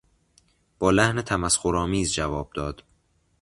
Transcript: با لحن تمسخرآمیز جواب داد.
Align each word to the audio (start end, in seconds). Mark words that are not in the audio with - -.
با 0.79 0.91
لحن 0.91 1.21
تمسخرآمیز 1.21 2.13
جواب 2.13 2.49
داد. 2.53 2.83